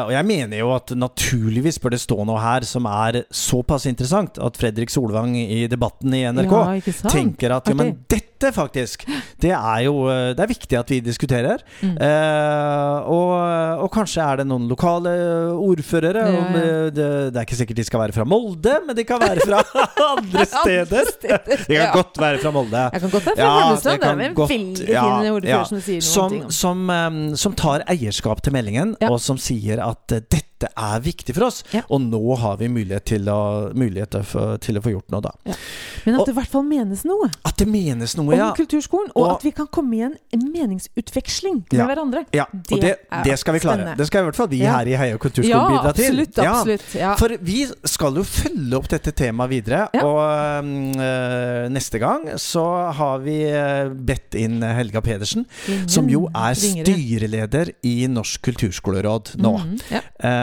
[0.07, 4.39] Og jeg mener jo at naturligvis bør det stå noe her som er såpass interessant
[4.41, 8.20] at Fredrik Solvang i debatten i NRK Ja, tenker at jo, men Artig.
[8.41, 9.03] Dette faktisk
[9.41, 11.61] Det er jo eh, Det er viktig at vi diskuterer.
[11.81, 11.95] Mm.
[12.01, 13.31] Eh, og,
[13.85, 15.13] og kanskje er det noen lokale
[15.53, 16.23] ordførere.
[16.25, 16.45] Ja, ja.
[16.55, 19.45] Det, det, det er ikke sikkert de skal være fra Molde, men de kan være
[19.45, 19.61] fra
[20.11, 21.11] andre steder.
[21.21, 22.85] De kan godt være fra Molde.
[22.93, 24.01] Jeg kan godt være fra Holmestrand.
[24.01, 27.85] det er kan godt- veldig fin ordfører som sier noen Som, som, um, som tar
[27.91, 30.23] eierskap til meldingen, og som sier at eh,
[30.61, 31.63] dette er viktig for oss.
[31.73, 31.81] Ja.
[31.89, 35.31] Og nå har vi mulighet til å, mulighet til å få- gjort noe, da.
[36.05, 38.49] Men Og- at det i hvert fall menes noe At det menes noe, ja.
[38.49, 40.15] om kulturskolen, og, Og- at vi kan komme i en
[40.51, 41.87] meningsutveksling med Ja.
[41.87, 42.25] hverandre.
[42.33, 42.45] ja.
[42.51, 43.77] Og det, det skal vi klare.
[43.77, 43.97] spennende.
[43.97, 44.77] Det skal i hvert fall vi Ja.
[44.77, 46.05] her i Heia kulturskole Ja, bidra til.
[46.11, 46.37] absolutt.
[46.37, 46.53] Ja.
[46.61, 47.15] absolutt ja.
[47.15, 49.89] For vi skal jo følge opp dette temaet videre.
[49.93, 50.03] Ja.
[50.05, 50.19] Og
[50.99, 56.53] eh, neste gang så har vi eh, bedt inn Helga Pedersen, Ingen som jo er
[56.55, 59.53] styreleder i Norsk kulturskoleråd nå.
[59.57, 60.01] Mhm, ja.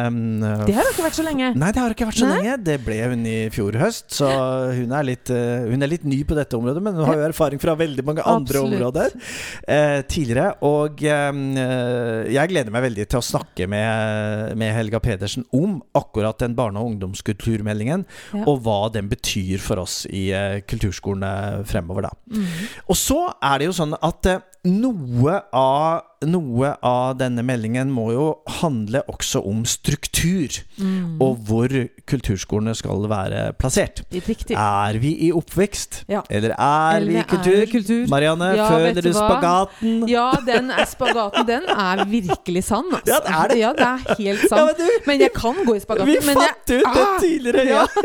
[0.09, 1.53] Um, Det har ikke vært så lenge.
[1.59, 2.39] Nei, det har ikke vært så Nei.
[2.41, 2.57] lenge.
[2.65, 4.29] Det ble hun i fjor høst, så
[4.75, 7.27] hun er litt, uh, hun er litt ny på dette området, men hun har jo
[7.29, 8.79] erfaring fra veldig mange andre Absolutt.
[8.79, 10.49] områder uh, tidligere.
[10.67, 16.39] Og uh, jeg gleder meg veldig til å snakke med, med Helga Pedersen om akkurat
[16.43, 18.45] den barne- og ungdomskulturmeldingen, Ja.
[18.47, 22.11] og hva den betyr for oss i eh, kulturskolene fremover, da.
[22.31, 22.69] Mhm.
[22.89, 28.09] Og så er det jo sånn at eh, noe av, noe av denne meldingen må
[28.13, 28.25] jo
[28.61, 31.21] handle også om struktur, Mm.
[31.23, 31.69] og hvor
[32.07, 34.03] kulturskolene skal være plassert.
[34.13, 34.55] Riktig.
[34.59, 36.21] Er vi i oppvekst, Ja.
[36.31, 38.09] eller er Eller vi i kultur?
[38.09, 40.09] Marianne, Ja, føler du du spagaten?
[40.09, 42.85] Ja, den er spagaten, den er virkelig sann.
[42.93, 43.07] Altså.
[43.07, 43.59] Ja, det er det.
[43.59, 46.07] Ja, det er helt Ja, men du, Men jeg kan gå i spagaten.
[46.07, 47.19] vi men fant jeg, ut det Ah!
[47.21, 47.87] tidligere, ja!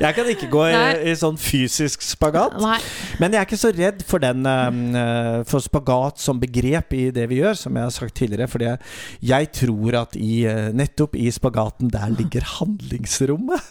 [0.00, 2.54] Jeg kan ikke gå i, i sånn fysisk spagat.
[2.60, 2.78] Nei.
[3.18, 7.28] Men jeg er ikke så redd for den um, For spagat som begrep i det
[7.30, 8.50] vi gjør, som jeg har sagt tidligere.
[8.60, 8.78] Jeg,
[9.22, 13.70] jeg tror at i, eh, nettopp i spagaten der ligger handlingsrommet.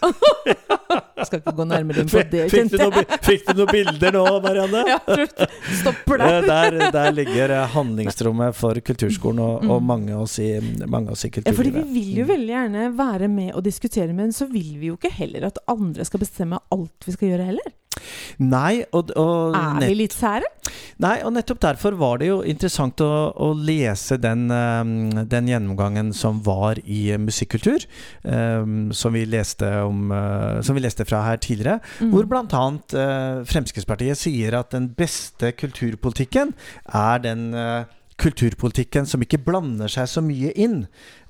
[1.28, 4.24] Skal ikke gå nærmere inn på det, Fikk du, noen, fikk du noen bilder nå,
[4.44, 4.84] Marianne?
[4.90, 4.98] Ja.
[5.80, 6.46] Stopper Eh, der.
[6.76, 9.86] Der, der ligger eh, handlingsrommet for kulturskolen og, og Mm.
[9.90, 10.48] mange av oss i,
[10.86, 14.12] mange av oss i Ja, fordi vi vil jo veldig gjerne være med og diskutere,
[14.16, 17.46] men så vil vi jo ikke heller at andre skal bestemme alt vi skal gjøre
[17.52, 17.76] heller.
[18.38, 20.46] Nei, og, og Er vi litt sære?
[21.02, 26.12] Nei, og nettopp derfor var det jo interessant å, å lese den, eh, den gjennomgangen
[26.16, 27.84] som var i musikkultur,
[28.22, 30.12] som, vi leste om,
[30.62, 32.10] som vi leste fra her tidligere, Mm.
[32.14, 32.64] hvor bl.a.
[33.04, 36.54] Eh, Fremskrittspartiet sier at den beste kulturpolitikken
[36.94, 37.84] er den eh,
[38.20, 40.82] kulturpolitikken som ikke blander seg så mye inn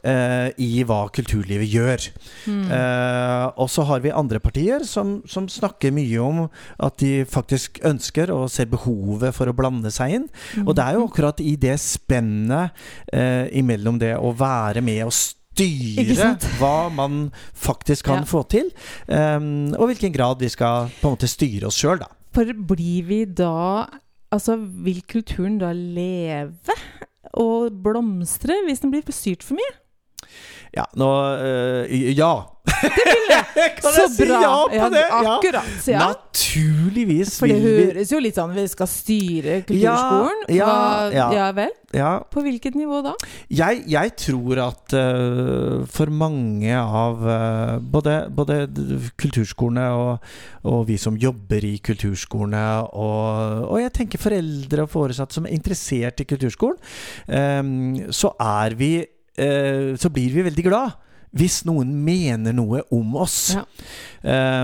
[0.02, 2.06] eh, i hva kulturlivet gjør.
[2.50, 2.64] Mm.
[2.74, 6.40] Eh, og så har vi andre partier som, som snakker mye om
[6.82, 10.28] at de faktisk ønsker og ser behovet for å blande seg inn.
[10.64, 12.74] Og det er jo akkurat i det spennet
[13.14, 18.24] eh, imellom det å være med og Ikke styre hva man faktisk kan Ja.
[18.24, 18.70] få til,
[19.08, 22.06] um, og hvilken grad vi skal på en måte styre oss sjøl, da.
[22.32, 23.86] For blir vi da
[24.32, 26.54] Altså, vil kulturen da leve
[27.34, 29.72] og blomstre hvis den blir styrt for mye?
[30.76, 31.08] Ja, nå
[31.42, 32.46] øh, Ja.
[32.82, 33.46] Det vil jeg!
[33.80, 34.40] Kan Så jeg si bra!
[34.44, 35.02] ja på det?
[35.08, 35.34] Ja.
[35.36, 35.88] Akkurat.
[35.90, 36.04] Ja.
[36.10, 40.42] Naturligvis For det vil vi høres jo litt sånn Vi skal styre kulturskolen.
[40.54, 40.70] Ja,
[41.14, 41.74] ja, Hva- vel?
[41.96, 43.16] Ja, På hvilket nivå da?
[43.50, 48.60] jeg, jeg tror at uh, for mange av uh, både, både
[49.18, 50.28] kulturskolene og,
[50.70, 52.62] og vi som jobber i kulturskolene,
[52.94, 56.78] og, og jeg tenker foreldre og foresatte som er interessert i kulturskolen,
[57.26, 57.72] um,
[58.14, 60.94] så er vi uh, Så blir vi veldig glad.
[61.36, 63.52] Hvis noen mener noe om oss.
[63.54, 63.62] Ja.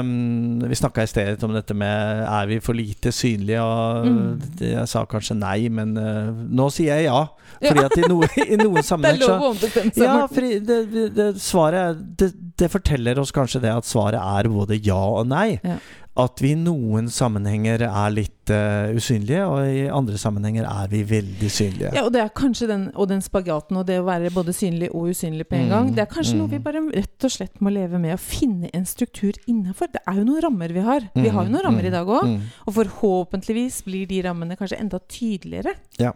[0.01, 4.41] Um, vi snakka i stedet om dette med er vi for lite synlige, og Mm.
[4.61, 7.21] jeg sa kanskje nei, men uh, nå sier jeg ja.
[7.63, 7.71] Ja.
[7.71, 10.03] Fordi at i, noe, i noen Det er sammenheng så lov å ombestemme seg.
[10.05, 14.51] ja, fordi det, det, det, svaret det, det forteller oss kanskje det at svaret er
[14.53, 15.61] både ja og nei.
[15.65, 15.79] Ja.
[16.17, 21.03] At vi i noen sammenhenger er litt uh, usynlige, og i andre sammenhenger er vi
[21.05, 21.91] veldig synlige.
[21.93, 24.89] Ja, og det er kanskje den, og den spagaten og det å være både synlig
[24.97, 26.55] og usynlig på en Mm, gang, det er kanskje noe mm.
[26.55, 29.93] vi bare rett og slett må leve med, å finne en struktur innafor.
[29.93, 31.05] Det er jo noen rammer vi har.
[31.15, 32.33] Vi har jo noen rammer i dag òg.
[32.33, 32.41] Mm.
[32.67, 35.77] Og forhåpentligvis blir de rammene kanskje enda tydeligere.
[36.01, 36.13] Ja,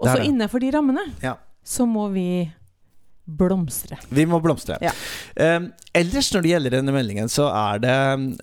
[0.00, 1.34] Og så innafor de rammene Ja.
[1.64, 2.50] så må vi
[3.38, 3.98] blomstre.
[4.10, 4.76] Vi må blomstre.
[4.82, 4.90] Ja.
[5.36, 5.60] Eh,
[5.94, 7.94] ellers når det gjelder denne meldingen, så er det,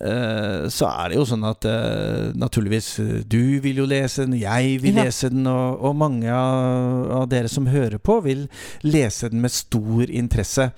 [0.04, 2.88] eh, så er det jo sånn at eh, naturligvis
[3.28, 5.04] du vil jo lese den, jeg vil Ja.
[5.08, 8.46] lese den, og, og mange av, av dere som hører på, vil
[8.84, 10.70] lese den med stor interesse.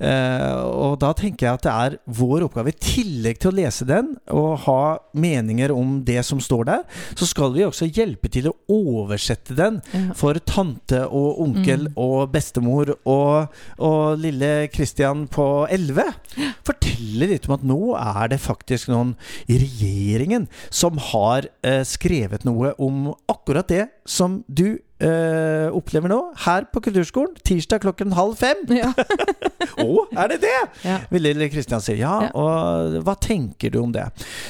[0.00, 3.86] Eh, og da tenker jeg at det er vår oppgave, i tillegg til å lese
[3.88, 4.80] den og ha
[5.14, 6.82] meninger om det som står der,
[7.18, 9.80] så skal vi også hjelpe til å oversette den
[10.18, 11.92] for tante og onkel Mm.
[12.00, 16.04] og bestemor og, og lille Christian på 11.
[16.66, 19.14] forteller litt om at nå er det faktisk noen
[19.46, 26.18] i regjeringen som har eh, skrevet noe om akkurat det som du eh, opplever nå,
[26.44, 28.64] her på Kulturskolen, tirsdag klokken halv fem.
[28.78, 28.92] Ja.
[29.84, 30.54] oh, er det det?
[30.84, 30.98] Ja.
[31.12, 31.98] Vil lille Kristian si.
[32.00, 32.30] Ja, Ja.
[32.34, 34.06] og hva tenker du om det?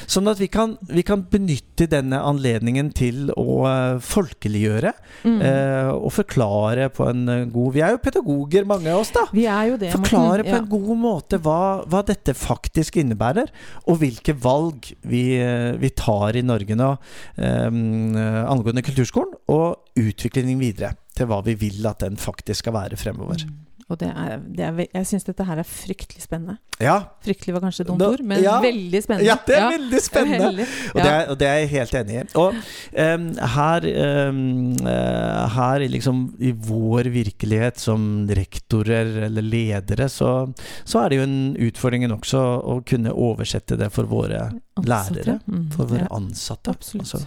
[0.08, 4.94] Sånn at vi kan, vi kan benytte denne anledningen til å eh, folkeliggjøre
[5.26, 5.40] Mm.
[5.42, 9.24] Uh, og forklare på en god Vi er jo pedagoger, mange av oss, da.
[9.34, 9.90] Vi er jo det.
[9.90, 10.50] Forklare Morten.
[10.52, 13.50] på en god måte hva, hva dette faktisk innebærer,
[13.90, 15.22] og hvilke valg vi,
[15.82, 16.90] vi tar i Norge nå
[17.36, 17.78] eh,
[18.46, 19.98] angående kulturskolen, og
[20.38, 23.42] utviklingen videre til hva vi vil at den faktisk skal være fremover.
[23.46, 23.64] Mm.
[23.88, 26.58] Og det er, det er, jeg syns dette her er fryktelig spennende.
[26.78, 28.58] Ja, Fryktelig var kanskje et dumt ord, men ja.
[28.60, 29.24] veldig spennende.
[29.26, 30.50] ja det er veldig spennende!
[30.50, 30.66] Veldig.
[30.92, 32.24] Og, det er, og det er jeg helt enig i.
[32.38, 32.58] Og
[32.92, 33.24] um,
[33.54, 33.88] her,
[34.28, 34.42] um,
[35.56, 40.34] her liksom i vår virkelighet som rektorer eller ledere, så,
[40.84, 44.50] så er det jo en utfordring også å kunne oversette det for våre.
[44.86, 45.38] Lærere.
[45.46, 46.74] Mm, For våre ansatte.
[46.98, 47.22] Altså,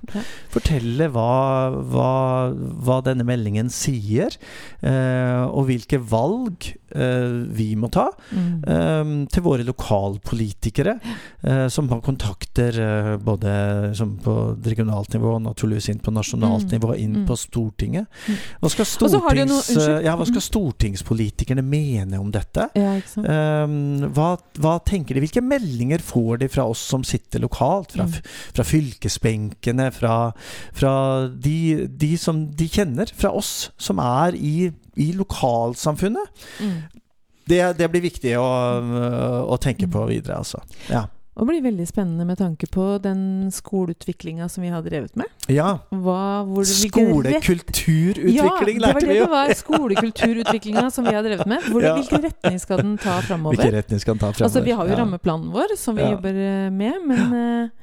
[0.54, 2.12] fortelle hva, hva,
[2.54, 4.38] hva denne meldingen sier,
[4.82, 8.08] eh, og hvilke valg vi må ta.
[8.32, 8.64] Mm.
[8.68, 11.00] eh, til våre lokalpolitikere,
[11.44, 16.68] eh, som har kontakter eh, både som på regionalt nivå og naturligvis inn på nasjonalt
[16.68, 17.28] Mm, nivå, inn mm.
[17.28, 18.08] på Stortinget.
[18.28, 18.38] Mm.
[18.62, 18.86] Hva skal,
[19.38, 20.48] jo noe- ja, hva skal Mm.
[20.50, 22.70] stortingspolitikerne mene om dette?
[22.76, 22.96] ja.
[23.18, 23.68] Eh,
[24.12, 25.22] hva, hva tenker de?
[25.22, 27.92] Hvilke meldinger får de fra oss som sitter lokalt?
[27.92, 28.06] Fra,
[28.54, 29.92] fra fylkesbenkene?
[29.94, 30.34] Fra,
[30.74, 33.12] fra de, de som de kjenner?
[33.16, 36.44] Fra oss som er i, i lokalsamfunnet?
[36.60, 36.78] Mm.
[37.52, 38.46] Det, det blir viktig å,
[39.48, 40.62] å tenke på videre, altså.
[40.92, 41.08] Ja.
[41.32, 45.32] Og det blir veldig spennende med tanke på den skoleutviklinga som vi har drevet med.
[45.48, 45.78] ja.
[45.90, 49.24] Hva, hvor, Skolekulturutvikling ja, det var lærte det vi jo!
[49.24, 49.54] det var.
[49.62, 51.64] Skolekulturutviklinga som vi har drevet med.
[51.72, 51.96] Hvor, Ja.
[51.96, 53.56] Hvilken retning skal den ta framover?
[53.58, 54.50] Hvilken retning skal den ta fremover?
[54.52, 57.81] Altså, vi har jo rammeplanen vår, som vi jobber eh, med, men eh,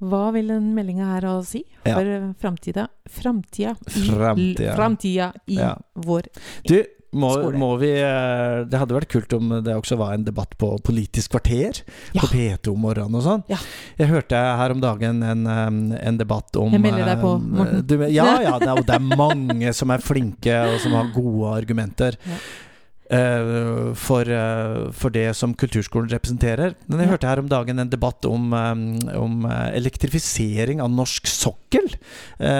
[0.00, 2.18] hva vil den meldinga her ha å si for ja.
[2.40, 2.88] framtida?
[3.08, 4.74] Framtida i, Framtida.
[4.76, 5.76] framtida i Ja.
[5.94, 6.28] vår
[6.68, 6.82] Du,
[7.16, 7.56] må, Skole.
[7.56, 11.30] må vi eh, Det hadde vært kult om det også var en debatt på Politisk
[11.32, 11.80] kvarter
[12.12, 12.20] Ja.
[12.20, 13.44] på P2 om morgenen og sånn.
[13.48, 13.56] Ja.
[13.96, 17.48] Jeg hørte her om dagen en, eh, en debatt om Jeg melder deg på, eh,
[17.56, 17.86] Morten.
[17.86, 21.56] Du, ja, ja, det er, det er mange som er flinke og som har gode
[21.62, 22.18] argumenter.
[23.06, 26.74] Eh, for, eh, for det som kulturskolen representerer.
[26.88, 31.86] Men jeg hørte her om dagen en debatt om, eh, om elektrifisering av norsk sokkel.
[32.40, 32.54] Eh,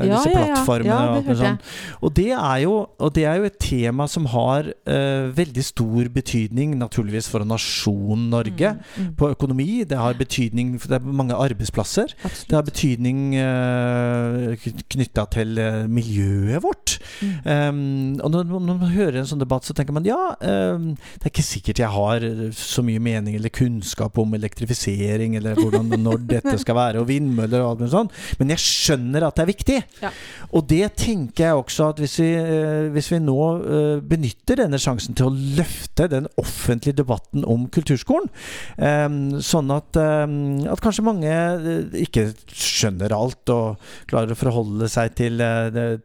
[0.00, 0.54] Ja, disse ja, ja.
[0.54, 1.58] plattformene Ja, og alt sånn.
[2.02, 6.08] Og det, er jo, og det er jo et tema som har eh, veldig stor
[6.12, 8.74] betydning, naturligvis, for nasjonen Norge.
[8.76, 9.84] Mm, mm, På økonomi.
[9.88, 12.12] Det har betydning for det er mange arbeidsplasser.
[12.48, 14.56] Det har betydning uh,
[14.90, 16.98] knytta til miljøet vårt.
[17.22, 17.34] Mm.
[17.44, 20.86] Um, og når, når man hører en sånn debatt, så tenker man ja, eh,
[21.20, 22.26] det er ikke sikkert jeg har
[22.58, 27.62] så mye mening eller kunnskap om elektrifisering eller hvordan når dette skal være, og vindmøller
[27.62, 29.78] og alt mulig sånt, men jeg skjønner at det er viktig.
[30.02, 30.10] Ja.
[30.56, 34.80] Og det tenker jeg også at hvis vi, eh, hvis vi nå eh, benytter denne
[34.82, 38.28] sjansen til å løfte den offentlige debatten om kulturskolen,
[38.76, 39.06] eh,
[39.46, 40.26] sånn at, eh,
[40.72, 43.80] at kanskje mange eh, ikke skjønner alt og
[44.10, 45.38] klarer å forholde seg til,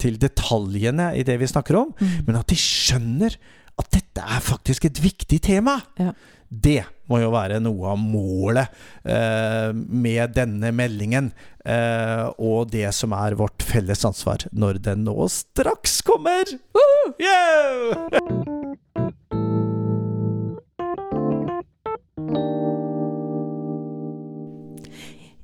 [0.01, 2.25] til detaljene i det vi snakker om, Mm.
[2.27, 3.35] men at de skjønner
[3.81, 5.79] at dette er faktisk et viktig tema.
[5.99, 6.13] Ja.
[6.49, 8.71] Det må jo være noe av målet
[9.03, 11.31] eh, med denne meldingen,
[11.65, 16.45] eh, og det som er vårt felles ansvar når den nå straks kommer.
[16.75, 17.13] Woohoo!
[17.19, 18.75] Yeah!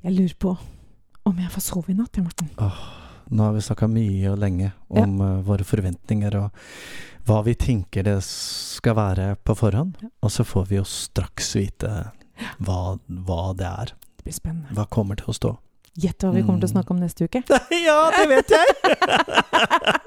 [0.02, 0.56] Jeg lurer på
[1.22, 2.48] om jeg får sove i natt, Morten.
[2.58, 2.80] Åh,
[3.32, 5.28] Nå har vi snakka mye og lenge om ja.
[5.46, 6.64] våre forventninger og
[7.28, 9.98] hva vi tenker det skal være på forhånd.
[10.02, 10.10] Ja.
[10.22, 11.92] Og så får vi jo straks vite
[12.58, 13.92] hva, hva det er.
[14.18, 14.74] Det blir spennende.
[14.76, 15.52] Hva kommer til å stå.
[16.00, 16.76] Gjett hva vi kommer til å Mm.
[16.76, 17.42] snakke om neste uke.
[17.86, 18.66] ja, det vet jeg!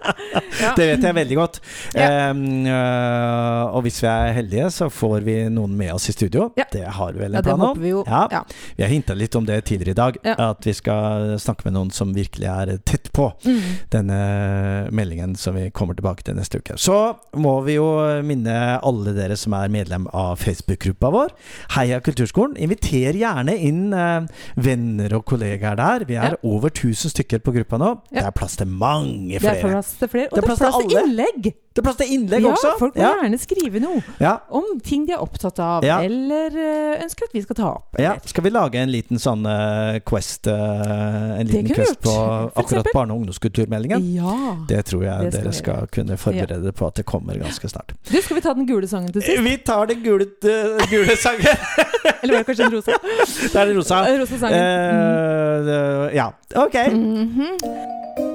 [0.62, 0.72] Ja.
[0.78, 1.58] Det vet jeg veldig godt.
[1.98, 2.32] Ja.
[2.32, 6.48] Øh, og hvis vi er heldige, så får vi noen med oss i studio.
[6.58, 6.66] Ja.
[6.72, 7.80] Det har vi vel en plan om.
[7.82, 7.92] vi.
[7.92, 11.92] Vi har hinta litt om det tidligere i dag, at vi skal snakke med noen
[11.94, 13.62] som virkelig er tett på Mm.
[13.92, 14.20] denne
[14.96, 16.78] meldingen som vi kommer tilbake til neste uke.
[16.78, 17.88] Så må vi jo
[18.24, 21.34] minne alle dere som er medlem av Facebook-gruppa vår,
[21.76, 22.56] Heia Kulturskolen.
[22.58, 24.22] Inviter gjerne inn eh,
[24.56, 26.06] venner og kollegaer der.
[26.06, 26.34] Vi er Ja.
[26.44, 27.90] over 1000 stykker på gruppa nå.
[28.12, 28.20] Ja.
[28.20, 29.54] Det er plass til mange flere.
[29.56, 30.28] Det er plass til flere.
[30.32, 31.54] Og Det er det er plass til plass til innlegg!
[31.76, 32.70] Det er plass til innlegg ja, også.
[32.80, 33.10] folk må ja.
[33.20, 34.38] gjerne skrive noe Ja.
[34.56, 35.98] om ting de er opptatt av, Ja.
[36.08, 37.98] eller eh, ønsker at vi skal ta opp.
[38.00, 42.14] Ja, Skal vi lage en liten sånn uh, quest uh, En liten quest på
[42.56, 44.08] akkurat barne- og ungdomskulturmeldingen?
[44.16, 44.56] Ja.
[44.70, 47.92] Det tror jeg Det dere skal kunne forberede på at det kommer ganske snart.
[48.08, 49.44] Du, skal vi ta den gule sangen til sist?
[49.44, 51.44] Vi tar den gule, uh, gule sangen.
[52.24, 52.96] Eller var det kanskje den rosa?
[53.52, 54.00] Det er den rosa.
[54.24, 54.64] Rosa sangen.
[55.68, 56.80] Eh, ja, ok.
[56.96, 58.35] Mm Barne-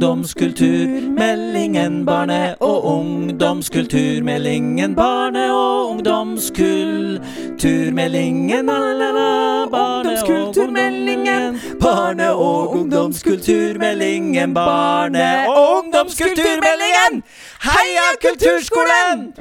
[0.00, 17.22] ungdomskulturmeldingen, barne- og ungdomskulturmeldingen, barne- og ungdomskulturmeldingen, ungdomskulturmeldingen, barne- og ungdomskulturmeldingen, barne- og ungdomskulturmeldingen!
[17.62, 19.34] Heia Kulturskolen!